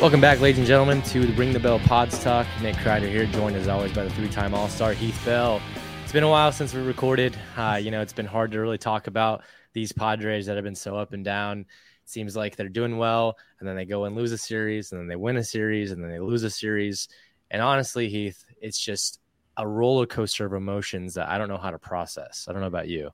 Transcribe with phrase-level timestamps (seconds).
[0.00, 2.46] Welcome back, ladies and gentlemen, to the Ring the Bell Pods Talk.
[2.62, 5.60] Nick Kreider here, joined as always by the three-time All-Star Heath Bell.
[6.02, 7.36] It's been a while since we recorded.
[7.54, 9.42] Uh, you know, it's been hard to really talk about
[9.74, 11.66] these Padres that have been so up and down.
[12.06, 15.06] Seems like they're doing well, and then they go and lose a series, and then
[15.06, 17.08] they win a series, and then they lose a series.
[17.50, 19.20] And honestly, Heath, it's just
[19.58, 22.46] a roller coaster of emotions that I don't know how to process.
[22.48, 23.10] I don't know about you.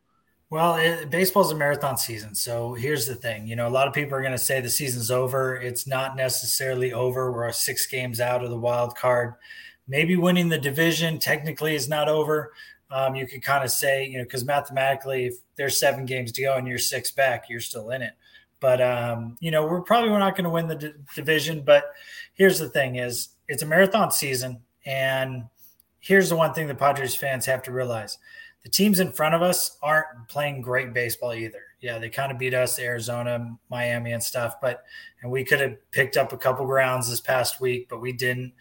[0.48, 2.34] Well, it, baseball's a marathon season.
[2.34, 3.48] So here's the thing.
[3.48, 5.56] You know, a lot of people are going to say the season's over.
[5.56, 7.32] It's not necessarily over.
[7.32, 9.34] We're six games out of the wild card.
[9.88, 12.52] Maybe winning the division technically is not over.
[12.90, 16.42] Um, you could kind of say, you know, because mathematically, if there's seven games to
[16.42, 18.12] go and you're six back, you're still in it.
[18.60, 21.62] But um, you know, we're probably we're not going to win the d- division.
[21.62, 21.84] But
[22.34, 25.44] here's the thing: is it's a marathon season, and
[26.00, 28.18] here's the one thing the Padres fans have to realize:
[28.66, 31.62] the teams in front of us aren't playing great baseball either.
[31.80, 34.56] Yeah, they kind of beat us, Arizona, Miami, and stuff.
[34.60, 34.82] But
[35.22, 38.54] and we could have picked up a couple grounds this past week, but we didn't.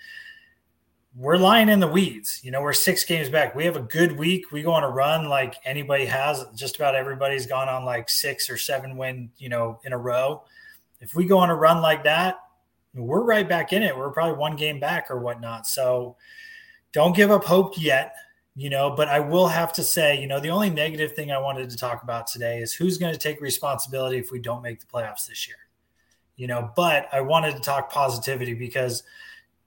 [1.15, 2.39] We're lying in the weeds.
[2.43, 3.55] You know, we're six games back.
[3.55, 4.51] We have a good week.
[4.51, 6.45] We go on a run like anybody has.
[6.53, 10.43] Just about everybody's gone on like six or seven win, you know, in a row.
[11.01, 12.35] If we go on a run like that,
[12.93, 13.97] we're right back in it.
[13.97, 15.65] We're probably one game back or whatnot.
[15.65, 16.15] So
[16.91, 18.13] don't give up hope yet
[18.55, 21.37] you know but i will have to say you know the only negative thing i
[21.37, 24.79] wanted to talk about today is who's going to take responsibility if we don't make
[24.79, 25.57] the playoffs this year.
[26.37, 29.03] You know but i wanted to talk positivity because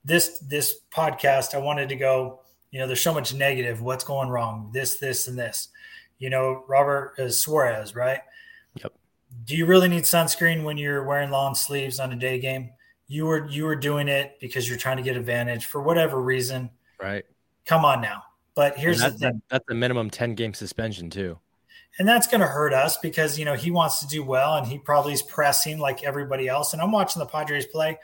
[0.05, 2.41] this this podcast i wanted to go
[2.71, 5.69] you know there's so much negative what's going wrong this this and this.
[6.19, 8.21] You know robert uh, suarez right?
[8.83, 8.93] Yep.
[9.45, 12.71] do you really need sunscreen when you're wearing long sleeves on a day game?
[13.07, 16.71] You were you were doing it because you're trying to get advantage for whatever reason.
[17.01, 17.25] Right.
[17.65, 18.25] come on now
[18.59, 19.19] but here's the thing.
[19.21, 21.39] that- that's a minimum 10 game suspension, too.
[22.01, 24.67] and that's going to hurt us because you know he wants to do well and
[24.67, 26.73] he probably is pressing like everybody else.
[26.73, 27.99] And i'm watching the padres play.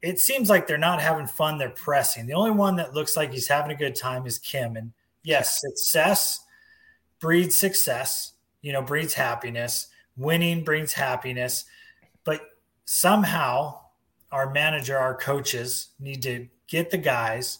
[0.00, 1.58] It seems like they're not having fun.
[1.58, 2.24] They're pressing.
[2.26, 4.76] The only one that looks like he's having a good time is kim.
[4.76, 4.92] And
[5.22, 6.40] yes success
[7.20, 9.88] breeds success you know breeds happiness.
[10.16, 11.66] Winning brings happiness.
[12.24, 12.40] But
[12.86, 13.80] somehow
[14.32, 17.58] our manager our coaches need to get the guys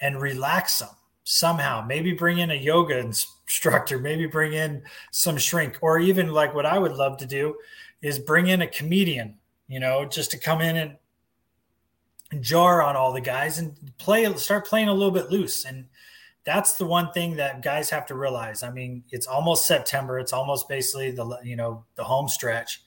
[0.00, 0.90] and relax them
[1.28, 6.54] somehow maybe bring in a yoga instructor maybe bring in some shrink or even like
[6.54, 7.54] what i would love to do
[8.00, 9.34] is bring in a comedian
[9.66, 10.96] you know just to come in and
[12.40, 15.64] jar on all the guys and play start playing a little bit loose.
[15.64, 15.86] And
[16.44, 18.62] that's the one thing that guys have to realize.
[18.62, 20.18] I mean it's almost september.
[20.18, 22.82] It's almost basically the you know the home stretch.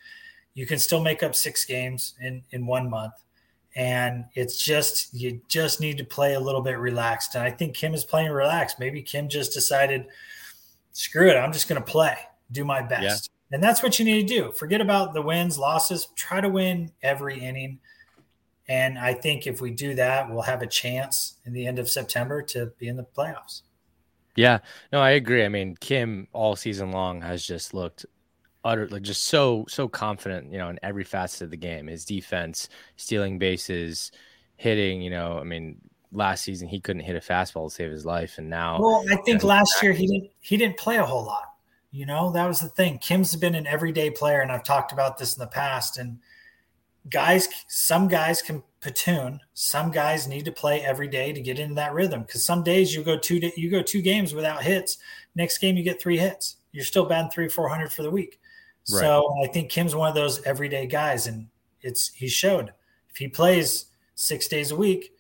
[0.54, 3.14] You can still make up six games in in one month
[3.76, 7.36] and it's just you just need to play a little bit relaxed.
[7.36, 8.80] And i think kim is playing relaxed.
[8.80, 10.06] Maybe kim just decided
[10.92, 12.18] screw it i'm just going to play
[12.52, 13.30] do my best.
[13.52, 14.52] And that's what you need to do.
[14.52, 16.08] Forget about the wins losses.
[16.16, 17.80] Try to win every inning.
[18.68, 21.90] And i think if we do that we'll have a chance in the end of
[21.90, 23.62] september to be in the playoffs.
[24.36, 24.60] Yeah,
[24.94, 25.44] no, I agree.
[25.44, 28.06] I mean, Kim all season long has just looked
[28.64, 31.88] utterly just so so confident, you know, in every facet of the game.
[31.88, 34.12] His defense, stealing bases,
[34.58, 35.78] hitting, you know, I mean,
[36.12, 39.16] last season he couldn't hit a fastball to save his life and now well i
[39.18, 41.54] think last year he didn't he didn't play a whole lot
[41.92, 42.98] you know that was the thing.
[42.98, 46.18] Kim's been an everyday player and i've talked about this in the past and
[47.12, 51.76] guys some guys can platoon some guys need to play every day to get into
[51.76, 54.98] that rhythm because some days you go two you go two games without hits
[55.36, 56.58] next game you get three hits.
[56.72, 58.40] You're still batting three 400 for the week
[58.92, 59.02] Right.
[59.02, 61.48] so i think kim's one of those everyday guys and
[61.82, 62.74] it's he showed
[63.10, 63.86] if he plays
[64.16, 65.14] six days a week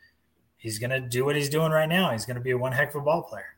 [0.57, 2.71] he's going to do what he's doing right now he's going to be a one
[2.71, 3.55] heck of a ball player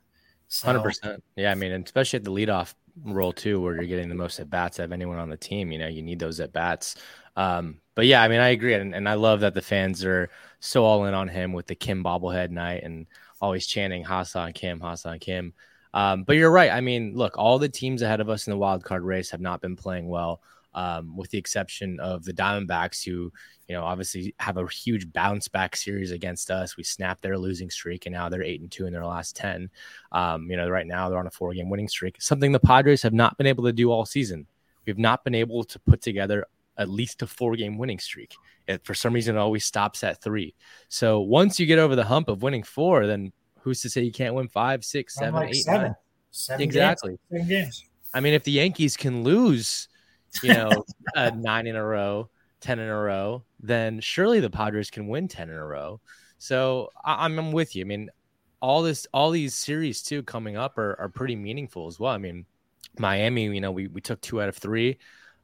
[0.51, 1.24] so, Hundred percent.
[1.38, 2.74] Yeah, I mean, especially at the leadoff
[3.06, 5.71] role too, where you're getting the most at bats of anyone on the team.
[5.71, 6.95] You know, you need those at bats.
[7.38, 10.30] Um, but yeah, I mean, I agree, and, and I love that the fans are
[10.59, 13.07] so all in on him with the Kim bobblehead night and
[13.39, 15.53] always chanting Ha-Seong Kim, Ha-Seong Kim.
[15.93, 16.71] Um, but you're right.
[16.71, 19.41] I mean, look, all the teams ahead of us in the wild card race have
[19.41, 20.41] not been playing well,
[20.73, 23.31] um, with the exception of the Diamondbacks, who
[23.67, 26.77] you know obviously have a huge bounce back series against us.
[26.77, 29.69] We snapped their losing streak, and now they're eight and two in their last ten.
[30.11, 33.03] Um, you know, right now they're on a four game winning streak, something the Padres
[33.03, 34.47] have not been able to do all season.
[34.85, 36.45] We've not been able to put together
[36.77, 38.33] at least a four game winning streak.
[38.67, 40.55] It, for some reason, it always stops at three.
[40.89, 44.11] So once you get over the hump of winning four, then who's to say you
[44.11, 45.95] can't win five, six, seven, like eight, seven.
[46.31, 47.19] Seven Exactly.
[47.31, 47.85] Games, games.
[48.13, 49.87] I mean, if the Yankees can lose,
[50.41, 50.85] you know,
[51.15, 52.29] uh, nine in a row,
[52.61, 55.99] 10 in a row, then surely the Padres can win 10 in a row.
[56.37, 57.83] So I- I'm, I'm with you.
[57.83, 58.09] I mean,
[58.61, 62.13] all this, all these series too coming up are, are pretty meaningful as well.
[62.13, 62.45] I mean,
[62.99, 64.97] Miami, you know, we, we took two out of three.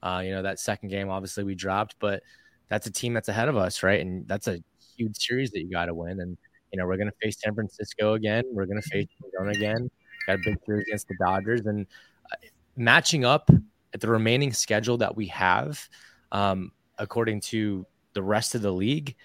[0.03, 2.21] Uh, you know, that second game, obviously we dropped, but
[2.69, 3.99] that's a team that's ahead of us, right?
[3.99, 4.61] And that's a
[4.95, 6.19] huge series that you got to win.
[6.19, 6.37] And,
[6.71, 8.43] you know, we're going to face San Francisco again.
[8.51, 9.91] We're going to face Arizona again.
[10.25, 11.65] Got a big series against the Dodgers.
[11.65, 11.87] And
[12.31, 12.35] uh,
[12.75, 13.49] matching up
[13.93, 15.87] at the remaining schedule that we have,
[16.31, 19.15] um, according to the rest of the league,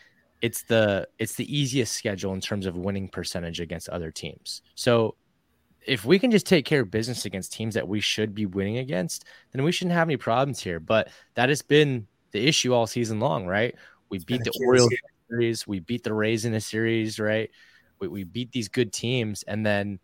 [0.40, 4.62] it's the it's the easiest schedule in terms of winning percentage against other teams.
[4.74, 5.14] So
[5.86, 8.78] if we can just take care of business against teams that we should be winning
[8.78, 10.78] against, then we shouldn't have any problems here.
[10.78, 13.74] But that has been the issue all season long, right?
[14.08, 14.92] We beat the Orioles
[15.32, 15.62] series.
[15.62, 17.50] in a series, we beat the Rays in a series, right?
[17.98, 19.98] We, we beat these good teams, and then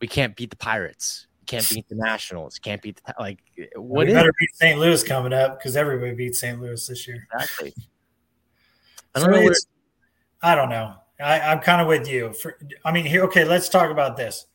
[0.00, 3.38] we can't beat the Pirates, can't beat the Nationals, can't beat the like.
[3.76, 4.78] What we is better beat St.
[4.78, 6.60] Louis coming up because everybody beat St.
[6.60, 7.26] Louis this year.
[7.32, 7.74] exactly?
[9.14, 9.52] I don't know.
[10.42, 10.94] I don't know.
[11.20, 12.32] I, I'm kind of with you.
[12.32, 14.46] For, I mean, here, okay, let's talk about this.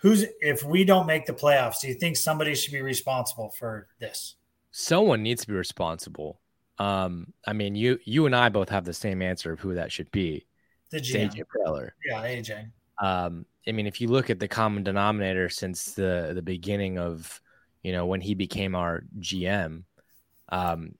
[0.00, 1.80] Who's if we don't make the playoffs?
[1.80, 4.36] Do you think somebody should be responsible for this?
[4.70, 6.40] someone needs to be responsible.
[6.78, 9.92] Um, I mean, you you and I both have the same answer of who that
[9.92, 10.46] should be.
[10.90, 11.30] The GM.
[11.30, 11.90] AJ Preller.
[12.04, 12.70] Yeah, AJ.
[13.00, 17.40] Um, I mean, if you look at the common denominator since the the beginning of,
[17.82, 19.84] you know, when he became our GM,
[20.50, 20.94] um,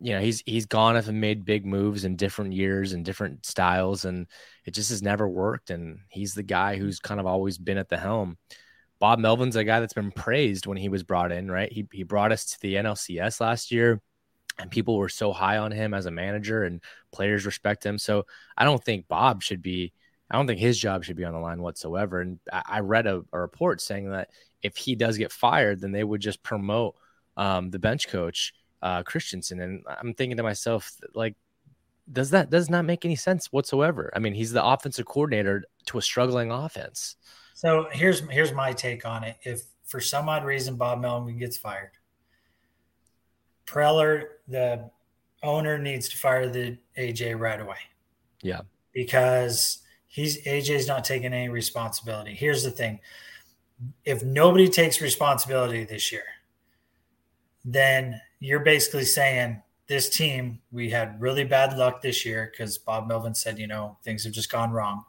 [0.00, 3.46] you know, he's he's gone off and made big moves in different years and different
[3.46, 4.26] styles, and
[4.64, 5.70] it just has never worked.
[5.70, 8.36] And he's the guy who's kind of always been at the helm.
[8.98, 11.72] Bob Melvin's a guy that's been praised when he was brought in, right?
[11.72, 14.00] He he brought us to the NLCS last year,
[14.60, 16.80] and people were so high on him as a manager, and
[17.12, 17.98] players respect him.
[17.98, 18.26] So
[18.56, 19.92] I don't think Bob should be.
[20.30, 22.20] I don't think his job should be on the line whatsoever.
[22.20, 24.30] And I, read a, a report saying that
[24.62, 26.94] if he does get fired, then they would just promote
[27.36, 29.60] um, the bench coach uh, Christenson.
[29.60, 31.34] And I'm thinking to myself, like,
[32.12, 34.10] does that does not make any sense whatsoever?
[34.14, 37.16] I mean, he's the offensive coordinator to a struggling offense.
[37.54, 39.36] So here's here's my take on it.
[39.42, 41.90] If for some odd reason Bob Melvin gets fired,
[43.70, 44.90] Preller, the
[45.42, 47.76] owner, needs to fire the AJ right away.
[48.42, 48.62] Yeah.
[48.92, 49.78] Because
[50.08, 52.34] he's AJ's not taking any responsibility.
[52.34, 53.00] Here's the thing.
[54.04, 56.24] If nobody takes responsibility this year,
[57.64, 63.08] then you're basically saying this team, we had really bad luck this year because Bob
[63.08, 65.04] Melvin said, you know, things have just gone wrong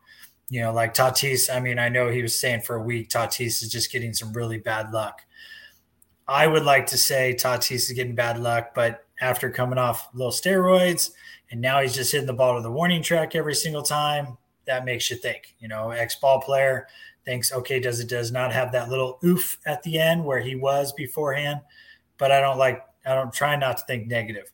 [0.52, 1.54] you know, like Tatis.
[1.54, 4.34] I mean, I know he was saying for a week Tatis is just getting some
[4.34, 5.22] really bad luck.
[6.31, 10.31] I would like to say Tatis is getting bad luck, but after coming off little
[10.31, 11.12] steroids
[11.51, 14.86] and now he's just hitting the ball to the warning track every single time, that
[14.86, 15.54] makes you think.
[15.60, 16.88] You know, ex ball player
[17.25, 20.56] thinks, okay, does it does not have that little oof at the end where he
[20.56, 21.60] was beforehand?
[22.17, 22.82] But I don't like.
[23.06, 24.53] I don't try not to think negative.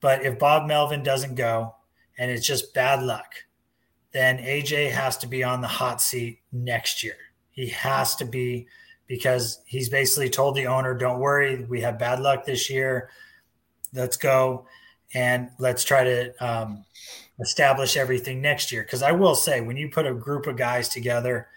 [0.00, 1.74] But if Bob Melvin doesn't go
[2.16, 3.34] and it's just bad luck,
[4.12, 7.16] then AJ has to be on the hot seat next year.
[7.50, 8.68] He has to be
[9.06, 13.10] because he's basically told the owner, don't worry, we have bad luck this year.
[13.92, 14.66] Let's go
[15.14, 16.84] and let's try to um,
[17.38, 18.82] establish everything next year.
[18.82, 21.48] Because I will say, when you put a group of guys together,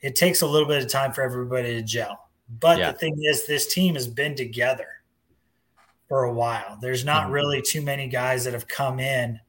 [0.00, 2.28] it takes a little bit of time for everybody to gel.
[2.60, 2.92] But Yeah.
[2.92, 4.88] the thing is, this team has been together
[6.08, 6.76] for a while.
[6.80, 7.32] There's not Mhm.
[7.32, 9.40] really too many guys that have come in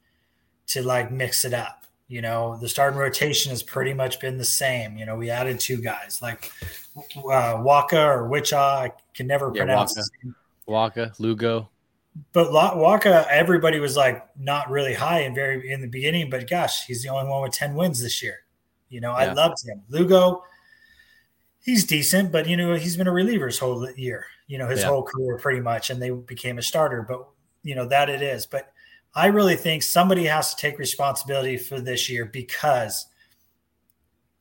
[0.67, 1.80] to like mix it up.
[2.11, 4.97] You know, the starting rotation has pretty much been the same.
[4.97, 6.51] You know, we added two guys like
[7.15, 8.57] uh, Wacha or Wichaw.
[8.57, 10.35] I can never Yeah, pronounce Wacha.
[10.67, 11.69] Wacha, Lugo.
[12.33, 16.29] But La- Wacha, everybody was like not really high in very in the beginning.
[16.29, 18.39] But gosh, he's the only one with ten wins this year.
[18.89, 19.81] You know, I loved him.
[19.87, 20.43] Lugo,
[21.63, 24.25] he's decent, but you know he's been a reliever his whole year.
[24.47, 24.87] You know, his Yeah.
[24.87, 27.05] whole career pretty much, and they became a starter.
[27.07, 27.25] But
[27.63, 28.45] you know that it is.
[28.45, 28.70] But
[29.13, 33.07] I really think somebody has to take responsibility for this year because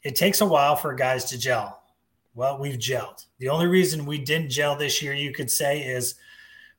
[0.02, 1.82] it takes a while for guys to gel.
[2.34, 3.26] Well, we've gelled.
[3.38, 6.14] The only reason we didn't gel this year, you could say, is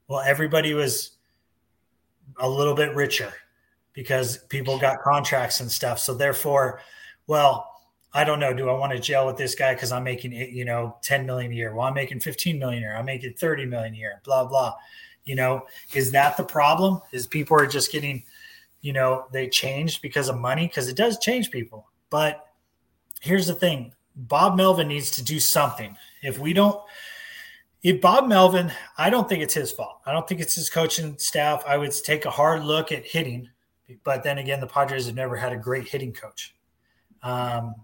[0.08, 1.12] well, everybody was
[2.40, 3.34] a little bit richer
[3.94, 6.00] because people got contracts and stuff.
[6.00, 6.82] So therefore,
[7.28, 7.68] well,
[8.14, 8.54] I don't know.
[8.54, 11.52] Do I want to gel with this guy because I'm making you know 10 million
[11.52, 11.74] a year?
[11.74, 12.96] Well, I'm making 15 million a year.
[12.96, 14.22] I'm making 30 million a year.
[14.24, 14.74] Blah blah.
[15.26, 17.02] You know, is that the problem?
[17.12, 18.24] Is people are just getting,
[18.82, 21.88] you know, they changed because of money because it does change people.
[22.10, 22.48] But
[23.22, 25.96] here's the thing: Bob Melvin needs to do something.
[26.24, 26.80] If we don't,
[27.84, 30.02] if Bob Melvin, I don't think it's his fault.
[30.06, 31.64] I don't think it's his coaching staff.
[31.68, 33.50] I would take a hard look at hitting,
[34.04, 36.56] but then again, the Padres have never had a great hitting coach.
[37.24, 37.76] Um,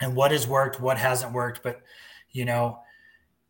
[0.00, 1.62] and what has worked, what hasn't worked.
[1.62, 1.82] But
[2.32, 2.80] you know,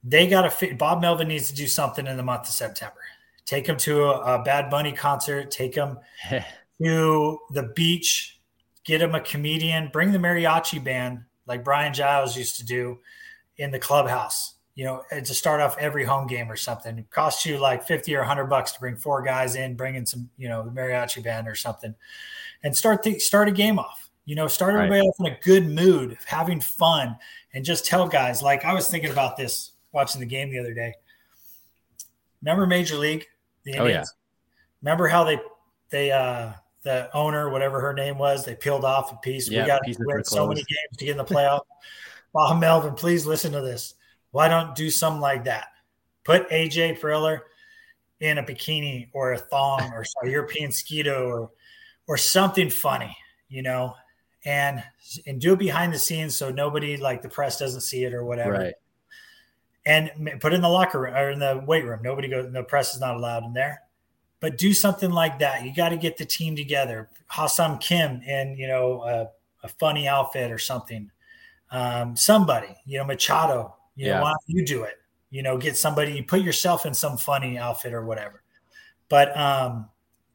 [0.06, 0.78] they got to fit.
[0.78, 3.00] Bob Melvin needs to do something in the month of September.
[3.44, 5.50] Take him to a, a Bad Bunny concert.
[5.50, 5.98] Take him
[6.82, 8.40] to the beach.
[8.84, 9.90] Get him a comedian.
[9.92, 13.00] Bring the mariachi band like Brian Giles used to do
[13.56, 14.54] in the clubhouse.
[14.76, 16.98] You know, to start off every home game or something.
[16.98, 20.04] It costs you like fifty or hundred bucks to bring four guys in, bring in
[20.04, 21.94] some, you know, the mariachi band or something,
[22.62, 25.06] and start the, start a game off you know, start everybody right.
[25.06, 27.16] off in a good mood, having fun,
[27.54, 28.42] and just tell guys.
[28.42, 30.94] Like I was thinking about this watching the game the other day.
[32.42, 33.26] Remember Major League?
[33.64, 33.88] The Indians?
[33.88, 34.04] Oh yeah.
[34.82, 35.40] Remember how they
[35.90, 36.52] they uh
[36.84, 39.50] the owner, whatever her name was, they peeled off a piece.
[39.50, 41.62] Yeah, we got to win so many games to get in the playoff.
[42.32, 43.94] Bob Melvin, please listen to this.
[44.30, 45.68] Why don't do something like that?
[46.22, 47.40] Put AJ Preller
[48.20, 51.50] in a bikini or a thong or a European Speedo or
[52.06, 53.16] or something funny,
[53.48, 53.94] you know,
[54.44, 54.82] and
[55.26, 58.24] and do it behind the scenes so nobody like the press doesn't see it or
[58.24, 58.52] whatever.
[58.52, 58.74] Right.
[59.86, 62.00] And put it in the locker room or in the weight room.
[62.02, 62.52] Nobody goes.
[62.52, 63.82] No press is not allowed in there.
[64.40, 65.64] But do something like that.
[65.64, 67.08] You got to get the team together.
[67.28, 69.28] Ha-Seong Kim in you know a,
[69.64, 71.10] a funny outfit or something.
[71.70, 73.76] Um, somebody, you know, Machado.
[73.94, 74.16] You yeah.
[74.16, 74.96] know, why don't you do it?
[75.30, 76.12] You know, get somebody.
[76.12, 78.42] You put yourself in some funny outfit or whatever.
[79.08, 79.88] But um,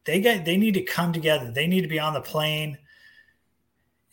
[0.06, 1.52] they get they need to come together.
[1.52, 2.78] They need to be on the plane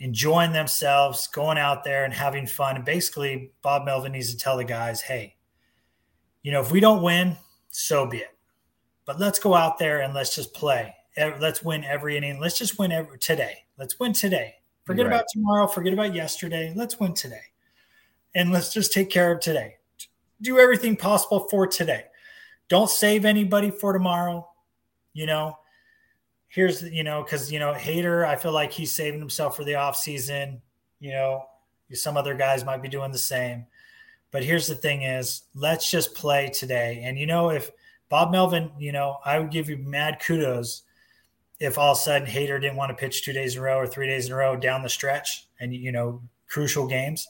[0.01, 2.77] enjoying themselves, going out there and having fun.
[2.77, 5.37] And basically, Bob Melvin needs to tell the guys, hey,
[6.43, 7.37] you know, if we don't win,
[7.71, 8.37] so be it.
[9.05, 10.95] But let's go out there and let's just play.
[11.17, 12.39] Let's win every inning.
[12.39, 13.65] Let's just win every today.
[13.77, 14.55] Let's win today.
[14.85, 15.15] Forget right.
[15.15, 15.67] about tomorrow.
[15.67, 16.73] Forget about yesterday.
[16.77, 17.43] Let's win today.
[18.35, 19.77] And let's just take care of today.
[20.41, 22.05] Do everything possible for today.
[22.69, 24.49] Don't save anybody for tomorrow.
[25.13, 25.59] You know,
[26.49, 29.77] here's you know because you know Hader, I feel like he's saving himself for the
[29.77, 30.61] off season.
[31.01, 31.45] You know,
[31.93, 33.67] some other guys might be doing the same.
[34.31, 37.03] But here's the thing: is let's just play today.
[37.05, 37.71] And you know, if
[38.09, 40.83] Bob Melvin, you know, I would give you mad kudos
[41.61, 43.79] if all of a sudden Hader didn't want to pitch two days in a row
[43.79, 47.29] or three days in a row down the stretch, and you know, crucial games,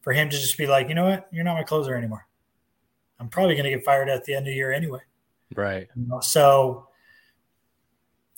[0.00, 2.26] for him to just be like, you know what, you're not my closer anymore.
[3.18, 5.00] I'm probably going to get fired at the end of the year anyway.
[5.54, 5.88] Right.
[5.94, 6.88] You know, so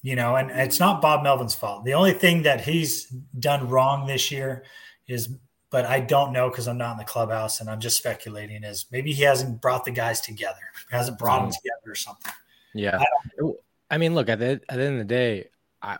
[0.02, 1.85] you know, and it's not Bob Melvin's fault.
[1.85, 3.06] The only thing that he's
[3.38, 4.64] done wrong this year
[5.06, 5.37] is,
[5.71, 8.87] but I don't know because I'm not in the clubhouse and I'm just speculating, is
[8.90, 10.59] maybe he hasn't brought the guys together,
[10.90, 11.54] hasn't brought them mm.
[11.54, 12.32] together or something.
[12.75, 12.99] Yeah.
[12.99, 13.52] I,
[13.92, 15.49] I mean, look, at the, at the end of the day,
[15.80, 15.97] I,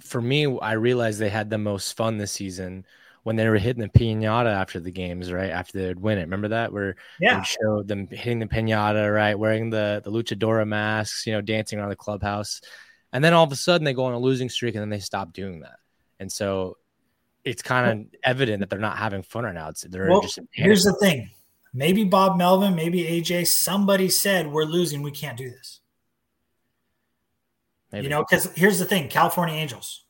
[0.00, 2.84] for me, I realized they had the most fun this season
[3.22, 5.50] when they were hitting the pinata after the games, right?
[5.50, 6.22] After they'd win it.
[6.22, 6.72] Remember that?
[6.72, 7.38] Where yeah.
[7.38, 9.38] they showed them hitting the pinata, right?
[9.38, 12.60] Wearing the, the luchadora masks, you know, dancing around the clubhouse.
[13.14, 14.98] And then all of a sudden they go on a losing streak and then they
[14.98, 15.76] stop doing that.
[16.18, 16.76] And so
[17.44, 19.68] it's kind of evident that they're not having fun right now.
[19.68, 21.30] It's they're well, just here's the thing.
[21.72, 25.80] Maybe Bob Melvin, maybe AJ, somebody said we're losing, we can't do this.
[27.92, 28.04] Maybe.
[28.04, 30.04] You know, because here's the thing: California Angels.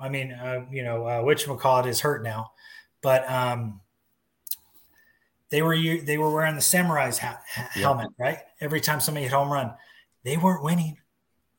[0.00, 2.52] I mean, uh, you know, uh, which call it is hurt now,
[3.02, 3.80] but um,
[5.50, 8.38] they were they were wearing the Samurai's ha- helmet, right?
[8.60, 9.74] Every time somebody hit home run,
[10.24, 10.96] they weren't winning.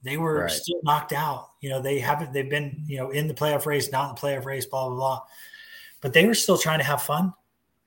[0.03, 0.51] They were right.
[0.51, 1.49] still knocked out.
[1.59, 4.21] You know, they haven't, they've been, you know, in the playoff race, not in the
[4.21, 5.21] playoff race, blah, blah, blah.
[6.01, 7.33] But they were still trying to have fun.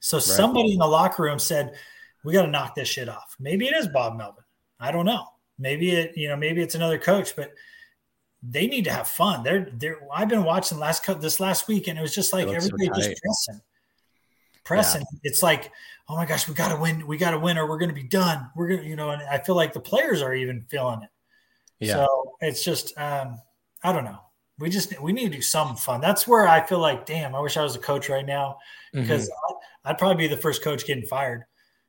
[0.01, 0.23] So right.
[0.23, 1.75] somebody in the locker room said,
[2.25, 3.37] we got to knock this shit off.
[3.39, 4.45] Maybe it is Bob Melvin.
[4.79, 5.27] I don't know.
[5.59, 7.53] Maybe it, you know, maybe it's another coach, but
[8.43, 9.43] they need to have fun.
[9.43, 12.49] They're, they're, I've been watching last, cut this last week and it was just like
[12.49, 13.61] everybody so just pressing,
[14.65, 15.01] pressing.
[15.13, 15.19] Yeah.
[15.25, 15.71] It's like,
[16.09, 17.07] oh my gosh, we got to win.
[17.07, 18.51] We got to win or we're going to be done.
[18.57, 21.11] We're going to, you know, and I feel like the players are even feeling it.
[21.81, 21.95] Yeah.
[21.95, 23.39] So it's just um,
[23.83, 24.21] I don't know.
[24.59, 26.01] We just we need to do some fun.
[26.01, 28.59] That's where I feel like, damn, I wish I was a coach right now
[28.93, 29.57] because mm-hmm.
[29.87, 31.45] I'd probably be the first coach getting fired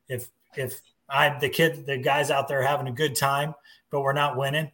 [0.07, 3.53] if if I'm the kid the guys out there having a good time,
[3.89, 4.71] but we're not winning.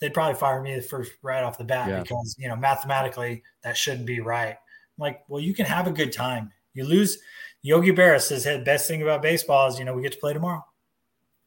[0.00, 2.02] They'd probably fire me the first right off the bat yeah.
[2.02, 4.50] because you know mathematically that shouldn't be right.
[4.50, 4.56] I'm
[4.98, 6.52] like, well, you can have a good time.
[6.74, 7.18] You lose.
[7.62, 10.32] Yogi Berra says the best thing about baseball is you know we get to play
[10.32, 10.64] tomorrow.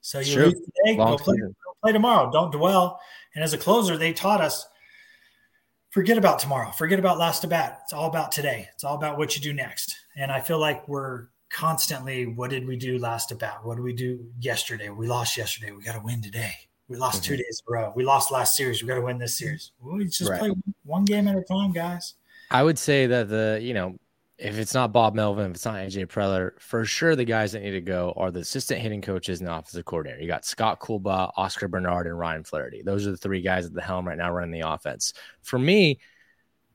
[0.02, 2.32] So you lose today, go play, go play tomorrow.
[2.32, 3.00] Don't dwell.
[3.36, 4.66] And as a closer, they taught us
[5.92, 7.82] forget about tomorrow, forget about last at bat.
[7.84, 8.68] It's all about today.
[8.74, 9.96] It's all about what you do next.
[10.16, 13.60] And I feel like we're constantly, what did we do last at bat?
[13.64, 14.90] What did we do yesterday?
[14.90, 15.72] We lost yesterday.
[15.72, 16.54] We got to win today.
[16.88, 17.34] We lost mm-hmm.
[17.34, 17.94] two days in a row.
[17.96, 18.82] We lost last series.
[18.82, 19.72] We got to win this series.
[19.80, 20.40] We just right.
[20.40, 20.52] play
[20.84, 22.16] one game at a time, guys.
[22.50, 23.96] I would say that the, you know,
[24.44, 27.62] if it's not Bob Melvin, if it's not AJ Preller, for sure the guys that
[27.64, 30.22] need to go are the assistant hitting coaches and the offensive coordinator.
[30.22, 32.82] You got Scott Coolbaugh, Oscar Bernard, and Ryan Flaherty.
[32.82, 35.14] Those are the three guys at the helm right now running the offense.
[35.44, 36.00] For me,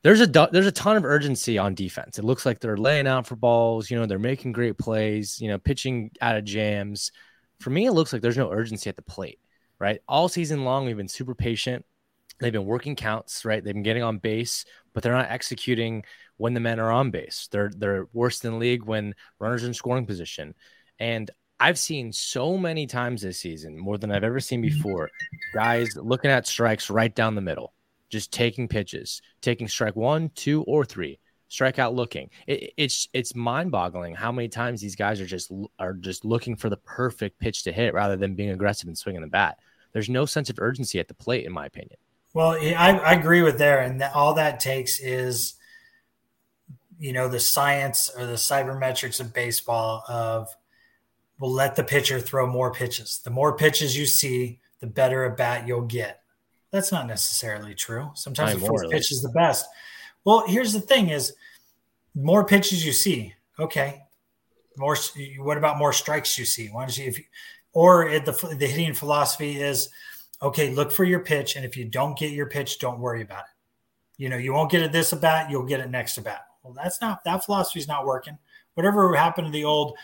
[0.01, 2.19] there's a there's a ton of urgency on defense.
[2.19, 3.91] It looks like they're laying out for balls.
[3.91, 5.39] You know, they're making great plays.
[5.39, 7.13] You know, pitching out of jams.
[7.61, 9.41] For me, it looks like there's no urgency at the plate.
[9.79, 11.85] Right, all season long we've been super patient.
[12.41, 13.45] They've been working counts.
[13.45, 16.05] Right, they've been getting on base, but they're not executing
[16.38, 17.49] when the men are on base.
[17.52, 20.54] They're they're worse than league when runners in scoring position.
[20.99, 21.30] And
[21.61, 24.76] I've seen so many times this season, more than I've ever seen mm-hmm.
[24.76, 25.11] before,
[25.54, 27.75] guys looking at strikes right down the middle
[28.09, 31.18] just taking pitches, taking strike one, two, or three,
[31.49, 32.30] strike out looking.
[32.47, 36.57] It, it's it's mind boggling how many times these guys are just are just looking
[36.57, 39.59] for the perfect pitch to hit rather than being aggressive and swinging the bat.
[39.92, 41.99] There's no sense of urgency at the plate, in my opinion.
[42.35, 45.54] Well, I, I agree with there, and all that takes is,
[46.99, 50.49] you know, the science or the sabermetrics of baseball of,
[51.38, 53.21] will let the pitcher throw more pitches.
[53.23, 56.23] The more pitches you see, the better a bat you'll get.
[56.71, 58.11] That's not necessarily true.
[58.14, 59.67] Sometimes the fourth pitch is the best.
[60.25, 61.35] Well, here's the thing: is
[62.14, 64.02] more pitches you see, okay.
[64.76, 64.97] More.
[65.38, 66.69] What about more strikes you see?
[66.69, 67.07] Why don't you?
[67.07, 67.25] If you,
[67.73, 69.88] or the the hitting philosophy is,
[70.43, 73.45] okay, look for your pitch, and if you don't get your pitch, don't worry about
[73.45, 74.23] it.
[74.23, 76.48] You know, you won't get it this bat, you'll get it next at bat.
[76.69, 78.39] Well, that's not that philosophy is not working.
[78.75, 79.97] Whatever happened to the old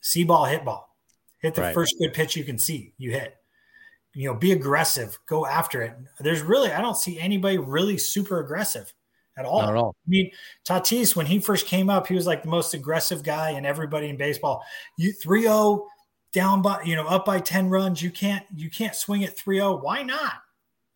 [0.00, 0.94] see ball, hit ball,
[1.38, 1.74] hit the right.
[1.74, 3.36] first good pitch you can see, you hit
[4.14, 5.94] you know, be aggressive, go after it.
[6.18, 8.92] There's really, I don't see anybody really super aggressive
[9.36, 9.60] at all.
[9.60, 9.96] Not at all.
[10.04, 10.30] I mean,
[10.64, 14.08] Tatis, when he first came up, he was like the most aggressive guy and everybody
[14.08, 14.64] in baseball.
[14.96, 15.86] You 3-0
[16.32, 18.02] down by, you know, up by 10 runs.
[18.02, 19.82] You can't, you can't swing at 3-0.
[19.82, 20.34] Why not?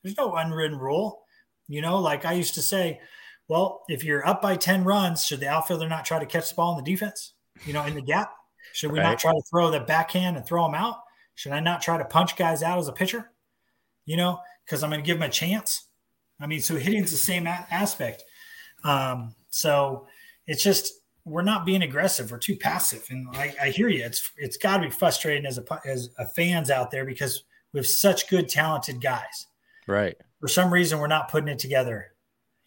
[0.03, 1.23] There's no unwritten rule.
[1.69, 3.01] You know, like I used to say,
[3.49, 6.55] well, if you're up by 10 runs, should the outfielder not try to catch the
[6.55, 7.35] ball in the defense,
[7.67, 8.33] you know, in the gap?
[8.73, 9.05] Should we right.
[9.05, 10.97] not try to throw the backhand and throw them out?
[11.35, 13.31] Should I not try to punch guys out as a pitcher?
[14.07, 15.87] You know, because I'm going to give them a chance.
[16.41, 18.25] I mean, so hitting's the same a- aspect.
[18.83, 20.07] Um, so
[20.47, 20.93] it's just
[21.25, 22.31] we're not being aggressive.
[22.31, 24.05] We're too passive, and I, I hear you.
[24.05, 27.79] It's it's got to be frustrating as a as a fans out there because we
[27.79, 29.47] have such good, talented guys.
[29.87, 30.17] Right.
[30.41, 32.14] For some reason, we're not putting it together.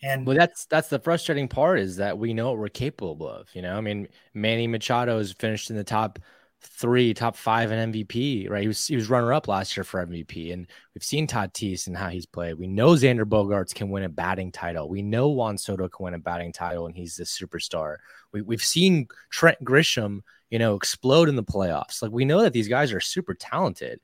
[0.03, 3.47] And well, that's that's the frustrating part is that we know what we're capable of.
[3.53, 6.19] You know, I mean, Manny Machado has finished in the top
[6.61, 8.61] three, top five in MVP, right?
[8.61, 11.97] He was he was runner up last year for MVP, and we've seen Tatis and
[11.97, 12.55] how he's played.
[12.55, 14.89] We know Xander Bogaerts can win a batting title.
[14.89, 17.97] We know Juan Soto can win a batting title, and he's the superstar.
[18.31, 22.01] We, we've seen Trent Grisham, you know, explode in the playoffs.
[22.01, 23.99] Like we know that these guys are super talented,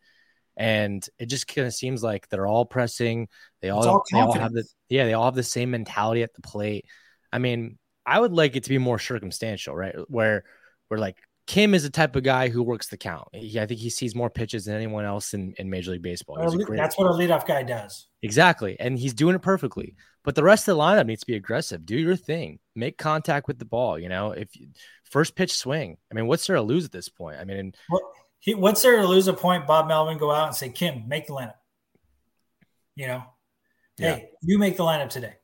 [0.55, 3.27] and it just kind of seems like they're all pressing.
[3.61, 6.33] They all, all they all have the yeah, they all have the same mentality at
[6.33, 6.85] the plate.
[7.31, 9.95] I mean, I would like it to be more circumstantial, right?
[10.07, 10.43] Where
[10.89, 13.27] we're like Kim is the type of guy who works the count.
[13.33, 16.37] He, I think he sees more pitches than anyone else in, in Major League Baseball.
[16.37, 18.07] That's what a leadoff guy does.
[18.21, 18.77] Exactly.
[18.79, 19.95] And he's doing it perfectly.
[20.23, 21.85] But the rest of the lineup needs to be aggressive.
[21.85, 22.59] Do your thing.
[22.77, 23.99] Make contact with the ball.
[23.99, 24.67] You know, if you,
[25.03, 25.97] first pitch swing.
[26.09, 27.37] I mean, what's there to lose at this point?
[27.39, 28.03] I mean, what,
[28.43, 29.65] he, what's there to lose a point?
[29.65, 31.56] Bob Melvin go out and say, Kim, make the lineup.
[32.95, 33.23] You know,
[33.97, 34.15] yeah.
[34.15, 35.36] hey, you make the lineup today.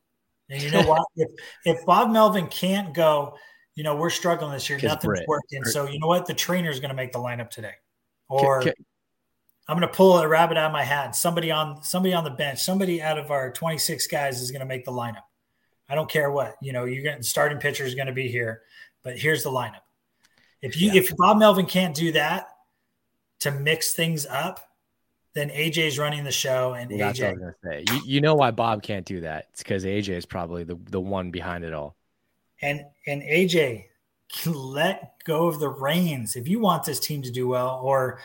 [0.48, 1.04] And you know what?
[1.16, 1.30] if,
[1.64, 3.36] if Bob Melvin can't go–
[3.80, 4.78] you know, we're struggling this year.
[4.82, 5.64] Nothing's Brett, working.
[5.64, 6.26] So you know what?
[6.26, 7.72] The trainer is going to make the lineup today.
[8.28, 8.84] Or can, can,
[9.66, 11.16] I'm going to pull a rabbit out of my hat.
[11.16, 14.66] Somebody on somebody on the bench, somebody out of our 26 guys is going to
[14.66, 15.22] make the lineup.
[15.88, 16.56] I don't care what.
[16.60, 18.60] You know, you're getting starting pitcher is going to be here,
[19.02, 19.80] but here's the lineup.
[20.60, 21.00] If you yeah.
[21.00, 22.49] if Bob Melvin can't do that
[23.40, 24.60] to mix things up,
[25.34, 27.88] then AJ's running the show and well, AJ.
[27.90, 29.46] You, you know why Bob can't do that?
[29.50, 31.96] It's because AJ is probably the, the one behind it all.
[32.62, 33.86] And and AJ,
[34.46, 38.20] let go of the reins if you want this team to do well, or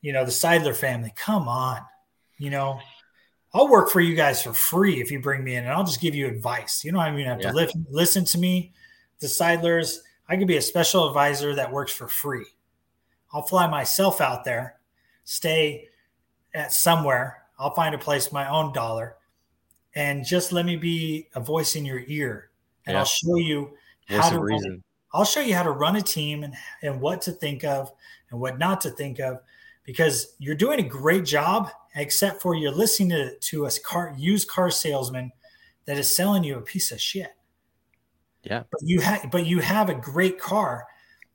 [0.00, 1.12] you know the Seidler family.
[1.16, 1.80] Come on,
[2.38, 2.80] you know.
[3.52, 6.00] I'll work for you guys for free if you bring me in, and I'll just
[6.00, 6.84] give you advice.
[6.84, 7.50] You don't even have yeah.
[7.50, 8.72] to li- listen to me.
[9.18, 12.46] The Seidlers, I could be a special advisor that works for free.
[13.32, 14.76] I'll fly myself out there,
[15.24, 15.88] stay
[16.54, 17.44] at somewhere.
[17.58, 19.16] I'll find a place, my own dollar,
[19.94, 22.50] and just let me be a voice in your ear
[22.86, 23.00] and yeah.
[23.00, 23.76] I'll show you
[24.08, 27.32] how to run, I'll show you how to run a team and, and what to
[27.32, 27.92] think of
[28.30, 29.40] and what not to think of
[29.84, 34.48] because you're doing a great job, except for you're listening to, to a car used
[34.48, 35.32] car salesman
[35.86, 37.34] that is selling you a piece of shit.
[38.42, 38.64] Yeah.
[38.70, 40.86] But you have but you have a great car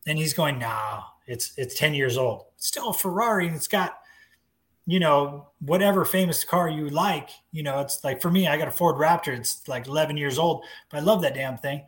[0.08, 2.46] and he's going, nah, it's it's 10 years old.
[2.56, 3.98] It's still a Ferrari and it's got,
[4.86, 7.30] you know, whatever famous car you like.
[7.52, 9.38] You know, it's like for me, I got a Ford Raptor.
[9.38, 11.84] It's like 11 years old, but I love that damn thing.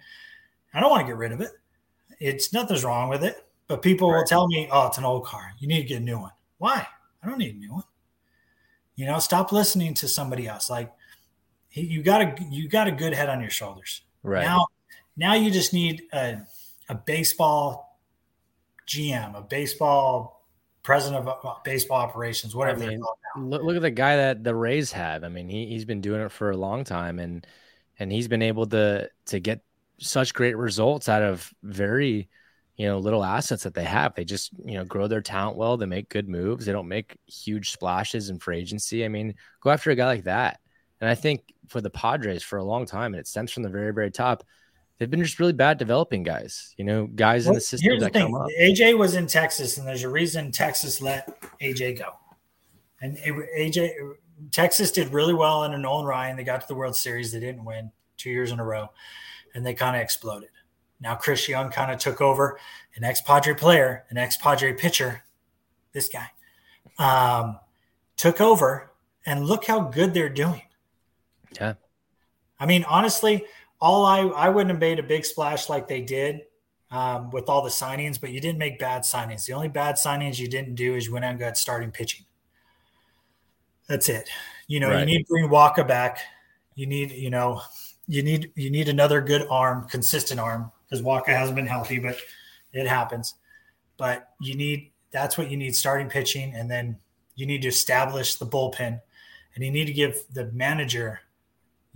[0.74, 1.52] I don't want to get rid of it.
[2.20, 3.46] It's nothing's wrong with it.
[3.68, 4.20] But people right.
[4.20, 5.52] will tell me, oh, it's an old car.
[5.60, 6.32] You need to get a new one.
[6.58, 6.88] Why?
[7.22, 7.84] I don't need a new one.
[8.96, 10.70] You know, stop listening to somebody else.
[10.70, 10.92] Like
[11.72, 14.02] you got a you got a good head on your shoulders.
[14.24, 14.44] Right.
[14.44, 14.68] Now
[15.16, 16.42] now you just need a,
[16.90, 17.87] a baseball
[18.88, 20.38] GM, a baseball
[20.84, 22.86] president of uh, baseball operations, whatever.
[22.86, 23.04] I mean,
[23.36, 25.26] look, look at the guy that the Rays have.
[25.26, 27.46] I mean, he he's been doing it for a long time, and
[28.00, 29.62] and he's been able to to get
[30.00, 32.30] such great results out of very
[32.78, 34.16] you know little assets that they have.
[34.16, 35.76] They just you know grow their talent well.
[35.76, 36.66] They make good moves.
[36.66, 39.04] They don't make huge splashes in free agency.
[39.04, 40.62] I mean, go after a guy like that.
[41.02, 43.70] And I think for the Padres for a long time, and it stems from the
[43.70, 44.46] very very top
[44.98, 46.74] they've been just really bad developing guys.
[46.78, 48.28] You know, guys well, in the system here's that the thing.
[48.28, 48.50] come up.
[48.60, 52.12] AJ was in Texas, and there's a reason Texas let AJ go.
[53.02, 53.92] And AJ
[54.52, 56.38] Texas did really well under Nolan Ryan.
[56.38, 57.32] They got to the World Series.
[57.32, 58.90] They didn't win two years in a row,
[59.54, 60.50] and they kind of exploded.
[61.00, 62.60] Now Chris Young kind of took over,
[62.96, 65.24] an ex-Padre player, an ex-Padre pitcher.
[65.94, 66.30] This guy
[66.98, 67.60] um,
[68.16, 68.92] took over,
[69.26, 70.64] and look how good they're doing.
[71.60, 71.74] Yeah.
[72.60, 73.46] I mean, honestly,
[73.80, 76.42] all I I wouldn't have made a big splash like they did
[76.92, 79.46] um, with all the signings, but you didn't make bad signings.
[79.46, 82.26] The only bad signings you didn't do is you went out and got starting pitching.
[83.88, 84.30] That's it.
[84.68, 85.00] You know, right.
[85.00, 86.20] you need Green Walker back.
[86.76, 87.62] You need, you know,
[88.08, 92.18] you need you need another good arm, consistent arm, because Walker hasn't been healthy, but
[92.74, 93.36] it happens.
[93.98, 96.98] But you need that's what you need starting pitching, and then
[97.36, 99.02] you need to establish the bullpen,
[99.56, 101.22] and you need to give the manager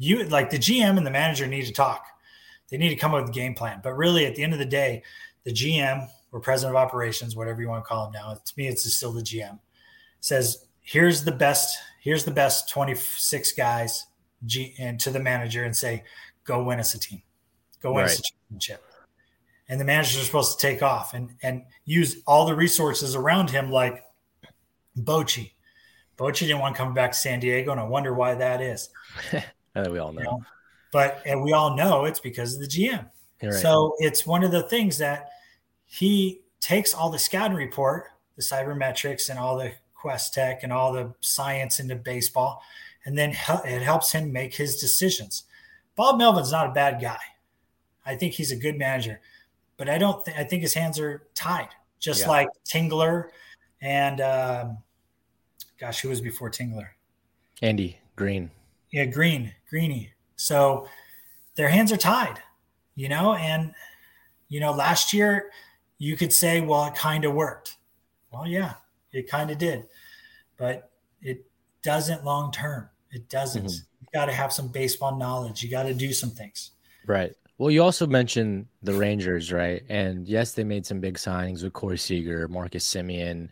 [0.01, 2.05] you like the GM and the manager need to talk.
[2.69, 3.81] They need to come up with a game plan.
[3.83, 5.03] But really, at the end of the day,
[5.43, 8.67] the GM or president of operations, whatever you want to call him now, to me,
[8.67, 9.59] it's still the GM,
[10.19, 14.07] says, here's the best, here's the best 26 guys,
[14.47, 16.03] G, and to the manager and say,
[16.45, 17.21] go win us a team,
[17.81, 18.11] go win right.
[18.11, 18.83] us a championship.
[19.69, 23.51] And the managers are supposed to take off and, and use all the resources around
[23.51, 24.03] him, like
[24.97, 25.51] Bochy.
[26.17, 28.89] Bochy didn't want to come back to San Diego, and I wonder why that is.
[29.75, 30.19] we all know.
[30.19, 30.45] You know.
[30.91, 33.05] But and we all know it's because of the GM.
[33.41, 33.53] Right.
[33.53, 35.29] So it's one of the things that
[35.85, 38.05] he takes all the scouting report,
[38.35, 42.61] the sabermetrics, and all the quest tech and all the science into baseball,
[43.05, 45.43] and then it helps him make his decisions.
[45.95, 47.19] Bob Melvin's not a bad guy.
[48.05, 49.21] I think he's a good manager,
[49.77, 50.23] but I don't.
[50.25, 52.29] Th- I think his hands are tied, just yeah.
[52.29, 53.29] like Tingler
[53.81, 54.77] and um,
[55.79, 56.89] gosh, who was before Tingler?
[57.61, 58.51] Andy Green.
[58.91, 60.11] Yeah, Green, Greeny.
[60.35, 60.87] So
[61.55, 62.39] their hands are tied,
[62.95, 63.73] you know, and
[64.49, 65.51] you know, last year
[65.97, 67.77] you could say, well, it kind of worked.
[68.31, 68.73] Well, yeah,
[69.11, 69.85] it kind of did,
[70.57, 71.45] but it
[71.83, 72.89] doesn't long term.
[73.11, 73.65] It doesn't.
[73.65, 73.85] Mm-hmm.
[74.01, 75.63] You got to have some baseball knowledge.
[75.63, 76.71] You got to do some things.
[77.05, 77.33] Right.
[77.57, 79.83] Well, you also mentioned the Rangers, right?
[79.87, 83.49] And yes, they made some big signings with Corey Seager, Marcus Semien.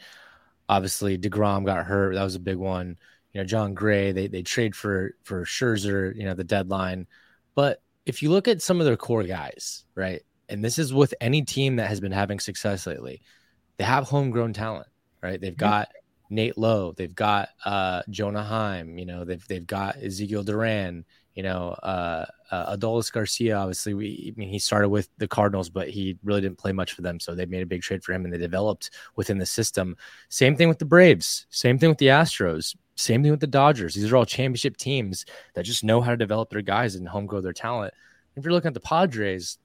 [0.68, 2.16] Obviously, DeGrom got hurt.
[2.16, 2.98] That was a big one
[3.34, 4.12] you know Jon Gray.
[4.12, 7.08] They they trade for for Scherzer, you know, the deadline.
[7.56, 11.14] But if you look at some of their core guys, right, and this is with
[11.22, 13.22] any team that has been having success lately,
[13.78, 14.88] they have homegrown talent,
[15.22, 15.40] right?
[15.40, 15.90] They've got
[16.30, 21.44] Nate Lowe, they've got uh, Jonah Heim, you know, they've they've got Ezekiel Duran, you
[21.44, 23.58] know, uh, uh, Adolis Garcia.
[23.58, 26.94] Obviously, we I mean he started with the Cardinals, but he really didn't play much
[26.94, 29.46] for them, so they made a big trade for him, and they developed within the
[29.46, 29.96] system.
[30.30, 31.46] Same thing with the Braves.
[31.50, 32.76] Same thing with the Astros.
[33.00, 33.96] Same thing with the Dodgers.
[33.96, 37.26] These are all championship teams that just know how to develop their guys and home
[37.26, 37.94] grow their talent.
[38.36, 39.58] If you're looking at the Padres,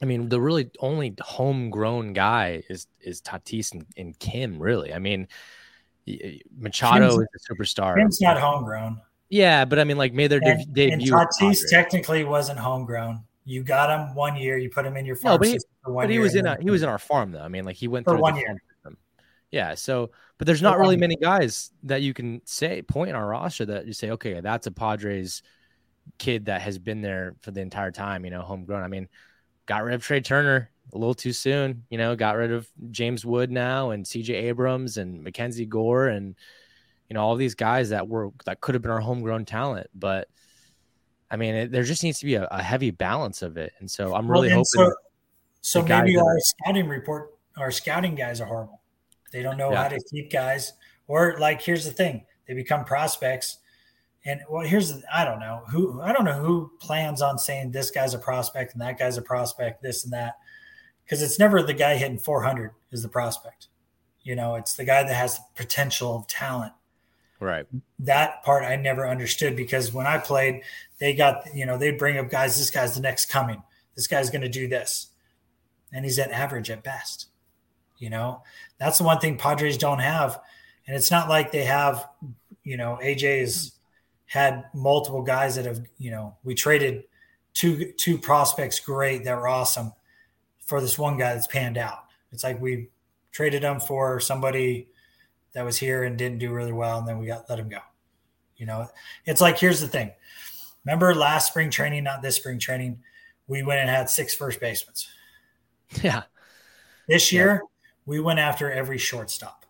[0.00, 4.58] I mean, the really only homegrown guy is is Tatis and, and Kim.
[4.58, 5.28] Really, I mean,
[6.58, 7.96] Machado Kim's, is a superstar.
[7.96, 9.00] Kim's not homegrown.
[9.28, 11.14] Yeah, but I mean, like made their and, de- debut.
[11.14, 13.22] And Tatis technically wasn't homegrown.
[13.44, 14.56] You got him one year.
[14.56, 16.70] You put him in your farm no, but he, but he was in a, he
[16.70, 17.42] was in our farm though.
[17.42, 18.56] I mean, like he went for through one year.
[19.52, 19.74] Yeah.
[19.74, 23.64] So, but there's not really many guys that you can say point in our roster
[23.66, 25.42] that you say, okay, that's a Padres
[26.18, 28.82] kid that has been there for the entire time, you know, homegrown.
[28.82, 29.08] I mean,
[29.66, 33.24] got rid of Trea Turner a little too soon, you know, got rid of James
[33.24, 36.34] Wood now and CJ Abrams and Mackenzie Gore and,
[37.08, 39.86] you know, all these guys that were, that could have been our homegrown talent.
[39.94, 40.28] But
[41.30, 43.72] I mean, it, there just needs to be a, a, heavy balance of it.
[43.78, 44.90] And so I'm really well, hoping.
[44.90, 44.94] So-
[45.60, 48.81] So maybe our scouting report, our scouting guys are horrible.
[49.32, 49.82] They don't know yeah.
[49.82, 50.74] how to keep guys,
[51.08, 53.58] or like here's the thing: they become prospects.
[54.24, 57.72] And well, here's the, I don't know who I don't know who plans on saying
[57.72, 60.38] this guy's a prospect and that guy's a prospect, this and that,
[61.04, 63.68] because it's never the guy hitting 400 is the prospect.
[64.22, 66.72] You know, it's the guy that has the potential of talent.
[67.40, 67.66] Right.
[67.98, 70.62] That part I never understood because when I played,
[71.00, 72.56] they got you know they'd bring up guys.
[72.56, 73.62] This guy's the next coming.
[73.96, 75.08] This guy's going to do this,
[75.92, 77.26] and he's at average at best.
[78.02, 78.42] You know,
[78.78, 80.40] that's the one thing Padres don't have,
[80.88, 82.08] and it's not like they have.
[82.64, 83.76] You know, AJ's
[84.26, 85.86] had multiple guys that have.
[85.98, 87.04] You know, we traded
[87.54, 89.92] two two prospects, great that were awesome,
[90.66, 92.06] for this one guy that's panned out.
[92.32, 92.88] It's like we
[93.30, 94.88] traded him for somebody
[95.52, 97.78] that was here and didn't do really well, and then we got let him go.
[98.56, 98.88] You know,
[99.26, 100.10] it's like here's the thing.
[100.84, 102.98] Remember last spring training, not this spring training,
[103.46, 104.96] we went and had six first basemen.
[106.02, 106.22] Yeah.
[107.06, 107.62] This year.
[108.06, 109.66] We went after every shortstop.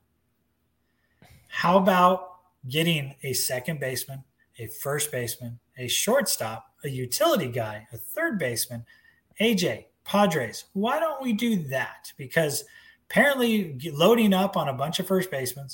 [1.48, 2.36] How about
[2.68, 4.24] getting a second baseman,
[4.58, 8.84] a first baseman, a shortstop, a utility guy, a third baseman,
[9.40, 10.64] AJ, Padres?
[10.72, 12.12] Why don't we do that?
[12.16, 12.64] Because
[13.10, 15.68] apparently, loading up on a bunch of first basemen,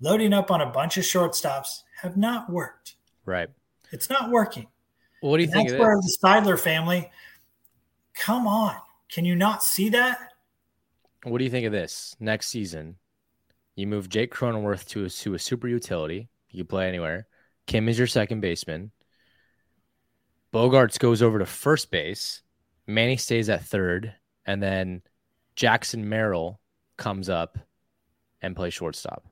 [0.00, 2.96] loading up on a bunch of shortstops have not worked.
[3.24, 3.48] Right.
[3.90, 4.66] It's not working.
[5.20, 5.68] What do you and think?
[5.70, 7.10] That's where the Seidler family
[8.14, 8.76] Come on.
[9.08, 10.31] Can you not see that?
[11.24, 12.16] What do you think of this?
[12.18, 12.96] Next season,
[13.76, 16.28] you move Jake Cronenworth to a, to a super utility.
[16.50, 17.26] You can play anywhere.
[17.66, 18.90] Kim is your second baseman.
[20.52, 22.42] Bogaerts goes over to first base.
[22.86, 24.14] Manny stays at third.
[24.44, 25.02] And then
[25.54, 26.60] Jackson Merrill
[26.96, 27.58] comes up
[28.40, 29.24] and plays shortstop.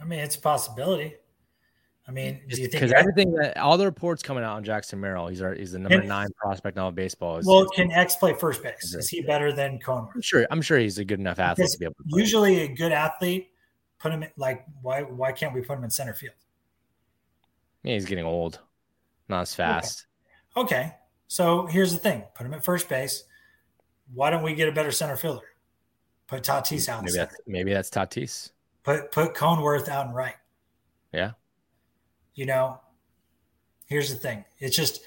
[0.00, 1.16] I mean, it's a possibility.
[2.08, 5.54] I mean, because everything that all the reports coming out on Jackson Merrill, he's our
[5.54, 7.36] he's the number nine prospect now in baseball.
[7.36, 8.94] Is, well, can X play first base?
[8.94, 10.14] Is he better than Cronenworth?
[10.14, 10.46] I'm sure.
[10.50, 12.04] I'm sure he's a good enough athlete because to be able to.
[12.08, 12.20] Play.
[12.20, 13.50] Usually, a good athlete
[13.98, 16.34] put him in, like why why can't we put him in center field?
[17.82, 18.58] Yeah, he's getting old,
[19.28, 20.06] not as fast.
[20.56, 20.76] Okay.
[20.76, 20.94] okay,
[21.26, 23.24] so here's the thing: put him at first base.
[24.14, 25.44] Why don't we get a better center fielder?
[26.26, 27.04] Put Tatis out.
[27.04, 28.52] Maybe that's maybe that's Tatis.
[28.82, 30.36] Put put Cronenworth out and right.
[31.12, 31.32] Yeah
[32.38, 32.78] you know,
[33.86, 34.44] here's the thing.
[34.60, 35.00] It's just,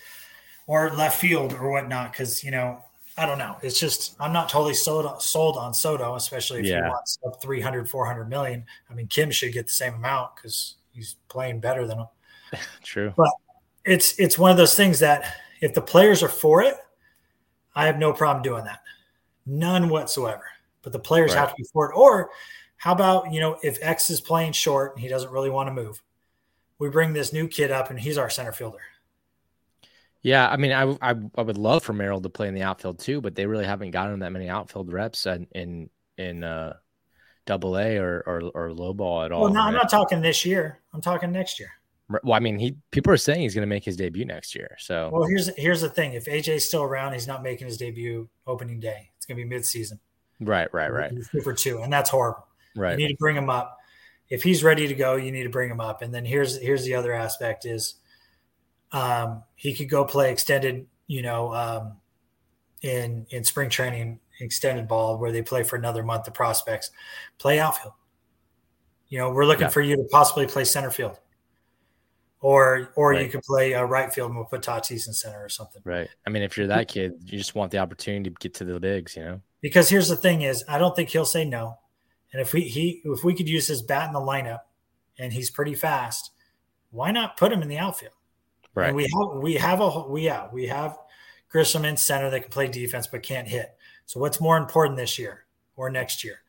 [0.67, 2.13] or left field or whatnot.
[2.13, 2.83] Cause, you know,
[3.17, 3.55] I don't know.
[3.63, 6.83] It's just, I'm not totally sold, sold on Soto, especially if yeah.
[6.83, 8.65] you want sub 300, 400 million.
[8.89, 12.07] I mean, Kim should get the same amount because he's playing better than him.
[12.83, 13.13] True.
[13.15, 13.31] But
[13.85, 16.75] it's, it's one of those things that if the players are for it,
[17.73, 18.81] I have no problem doing that.
[19.45, 20.43] None whatsoever.
[20.81, 21.39] But the players right.
[21.39, 21.95] have to be for it.
[21.95, 22.31] Or
[22.75, 25.73] how about, you know, if X is playing short and he doesn't really want to
[25.73, 26.01] move,
[26.81, 28.79] we bring this new kid up and he's our center fielder.
[30.23, 32.97] Yeah, I mean, I, I, I would love for Merrill to play in the outfield
[32.99, 36.73] too, but they really haven't gotten that many outfield reps in in, in uh,
[37.45, 39.43] Double A or, or or low ball at all.
[39.43, 40.79] Well, no, I'm not talking this year.
[40.93, 41.69] I'm talking next year.
[42.23, 44.75] Well, I mean, he people are saying he's going to make his debut next year.
[44.79, 48.27] So, well, here's here's the thing: if AJ's still around, he's not making his debut
[48.47, 49.11] opening day.
[49.17, 49.99] It's going to be mid season.
[50.39, 51.11] Right, right, right.
[51.43, 52.47] For two, and that's horrible.
[52.75, 52.97] Right.
[52.97, 53.80] You need to bring him up
[54.31, 56.01] if he's ready to go, you need to bring him up.
[56.01, 57.95] And then here's here's the other aspect is
[58.93, 61.97] um, he could go play extended, you know, um,
[62.81, 66.23] in in spring training, extended ball where they play for another month.
[66.23, 66.91] The prospects
[67.37, 67.93] play outfield.
[69.09, 69.69] You know, we're looking yeah.
[69.69, 71.19] for you to possibly play center field,
[72.39, 73.25] or or right.
[73.25, 75.81] you could play a right field and we'll put Tatis in center or something.
[75.83, 76.07] Right.
[76.25, 78.79] I mean, if you're that kid, you just want the opportunity to get to the
[78.79, 79.41] bigs, you know.
[79.59, 81.77] Because here's the thing: is I don't think he'll say no.
[82.31, 84.61] And if we he if we could use his bat in the lineup,
[85.19, 86.31] and he's pretty fast,
[86.91, 88.13] why not put him in the outfield?
[88.73, 88.87] Right.
[88.87, 90.97] And we have we have a we yeah we have
[91.53, 93.75] Grisham in center that can play defense but can't hit.
[94.05, 96.41] So what's more important this year or next year?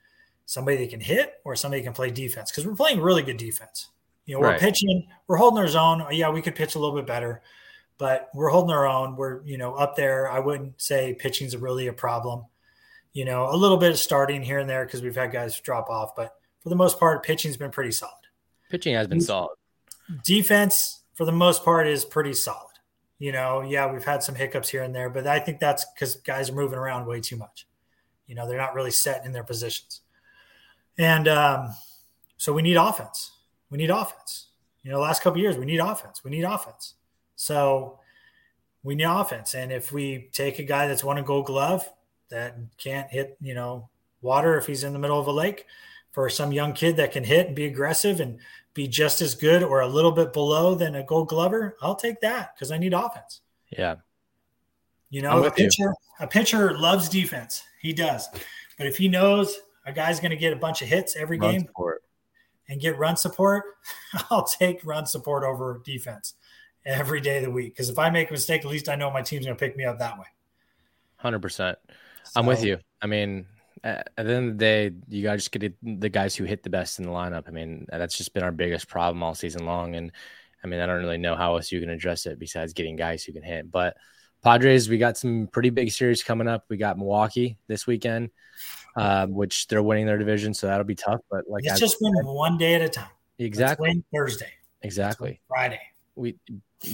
[0.47, 3.37] Somebody that can hit or somebody that can play defense because we're playing really good
[3.37, 3.89] defense.
[4.27, 4.61] You know, we're right.
[4.61, 6.07] pitching, we're holding our zone.
[6.13, 7.43] Yeah, we could pitch a little bit better,
[7.99, 9.17] but we're holding our own.
[9.17, 10.31] We're you know up there.
[10.31, 12.45] I wouldn't say pitching's a really a problem
[13.13, 15.91] you know, a little bit of starting here and there because we've had guys drop
[15.91, 18.15] off, but for the most part, pitching's been pretty solid.
[18.71, 19.57] Pitching has been solid.
[20.25, 22.69] Defense, for the most part, is pretty solid.
[23.19, 26.17] You know, yeah, we've had some hiccups here and there, but I think that's because
[26.17, 27.67] guys are moving around way too much.
[28.27, 30.01] You know, they're not really set in their positions.
[30.99, 31.75] And um,
[32.37, 33.31] so we need offense.
[33.71, 34.49] We need offense.
[34.83, 36.25] You know, last couple years, we need offense.
[36.25, 36.95] We need offense.
[37.37, 38.01] So
[38.83, 39.55] we need offense.
[39.55, 41.89] And if we take a guy that's won a gold glove,
[42.33, 43.89] that can't hit, you know,
[44.23, 45.67] water if he's in the middle of a lake,
[46.11, 48.39] for some young kid that can hit and be aggressive and
[48.75, 52.21] be just as good or a little bit below than a gold glover, I'll take
[52.21, 53.41] that because I need offense.
[53.71, 53.97] Yeah.
[55.11, 55.95] You know, a pitcher, you.
[56.21, 57.63] a pitcher loves defense.
[57.81, 58.29] He does.
[58.79, 61.53] But if he knows a guy's going to get a bunch of hits every run
[61.53, 62.03] game support.
[62.69, 63.65] and get run support,
[64.31, 66.35] I'll take run support over defense
[66.85, 67.75] every day of the week.
[67.75, 69.77] Because if I make a mistake, at least I know my team's going to pick
[69.77, 70.27] me up that way.
[71.23, 71.77] 100%.
[72.25, 72.79] So, I'm with you.
[73.01, 73.47] I mean,
[73.85, 76.63] at the end of the day, you got to just get the guys who hit
[76.63, 77.45] the best in the lineup.
[77.49, 79.97] I mean, that's just been our biggest problem all season long.
[79.97, 80.13] And
[80.63, 83.25] I mean, I don't really know how else you can address it besides getting guys
[83.25, 83.71] who can hit.
[83.71, 83.97] But
[84.43, 86.65] Padres, we got some pretty big series coming up.
[86.69, 88.31] We got Milwaukee this weekend,
[88.97, 91.21] uh, which they're winning their division, so that'll be tough.
[91.31, 93.11] But like, it's I've just win one day at a time.
[93.39, 94.03] Exactly.
[94.15, 94.51] Thursday.
[94.83, 95.41] Exactly.
[95.49, 95.81] Friday.
[96.15, 96.37] We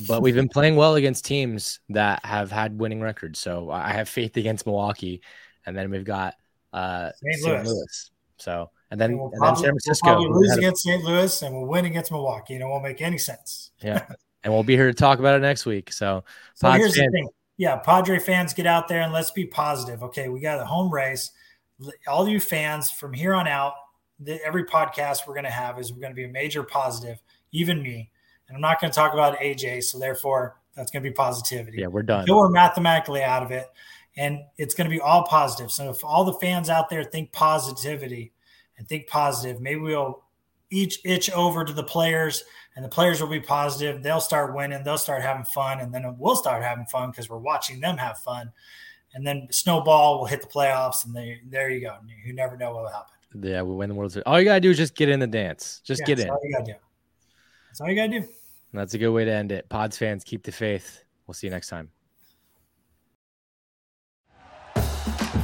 [0.07, 3.39] but we've been playing well against teams that have had winning records.
[3.39, 5.23] So I have faith against Milwaukee,
[5.67, 6.35] and then we've got
[6.73, 7.47] uh, St.
[7.47, 7.69] Louis.
[7.69, 8.11] Louis.
[8.39, 10.19] So and then, we'll and probably, then San Francisco.
[10.19, 11.05] We'll lose against St.
[11.05, 13.71] Louis and we'll win against Milwaukee, and it won't make any sense.
[13.81, 14.05] Yeah,
[14.43, 15.93] and we'll be here to talk about it next week.
[15.93, 16.25] So,
[16.55, 17.13] so here's fans.
[17.13, 17.29] the thing.
[17.59, 20.03] Yeah, Padre fans, get out there and let's be positive.
[20.05, 21.31] Okay, we got a home race.
[22.07, 23.75] All you fans from here on out,
[24.21, 27.21] the, every podcast we're going to have is we're going to be a major positive.
[27.53, 28.11] Even me,
[28.49, 31.79] and I'm not going to talk about AJ, so therefore that's going to be positivity.
[31.79, 32.21] Yeah, we're done.
[32.21, 33.67] Until we're mathematically out of it,
[34.17, 35.71] and it's going to be all positive.
[35.71, 38.33] So if all the fans out there think positivity
[38.77, 40.25] and think positive, maybe we'll
[40.71, 42.45] each itch over to the players
[42.77, 44.03] and the players will be positive.
[44.03, 44.83] They'll start winning.
[44.85, 45.81] They'll start having fun.
[45.81, 48.53] And then we'll start having fun because we're watching them have fun.
[49.15, 51.05] And then snowball will hit the playoffs.
[51.05, 51.97] And they, there you go.
[52.25, 53.15] You never know what will happen.
[53.43, 54.25] Yeah, we win the World Series.
[54.27, 55.81] All you got to do is just get in the dance.
[55.85, 56.31] Just yeah, get in.
[56.31, 56.79] all you got to do.
[57.69, 58.29] That's all you got to do.
[58.73, 59.69] That's a good way to end it.
[59.69, 61.05] Pods fans, keep the faith.
[61.27, 61.91] We'll see you next time.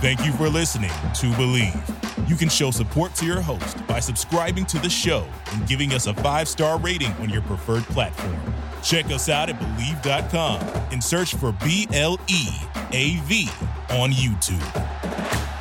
[0.00, 2.28] Thank you for listening to Bleav.
[2.28, 6.06] You can show support to your host by subscribing to the show and giving us
[6.06, 8.36] a five star rating on your preferred platform.
[8.82, 10.60] Check us out at Bleav.com
[10.92, 12.48] and search for B L E
[12.92, 13.48] A V
[13.90, 15.53] on YouTube.